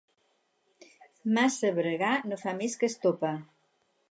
[1.27, 3.37] El massa bregar no fa més que estopa.